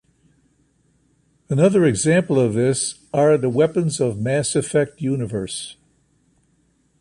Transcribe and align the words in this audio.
Another 1.47 1.85
example 1.85 2.39
of 2.39 2.55
this 2.55 3.05
are 3.13 3.37
the 3.37 3.49
weapons 3.51 3.99
of 3.99 4.15
the 4.15 4.21
Mass 4.23 4.55
Effect 4.55 4.99
universe. 4.99 5.77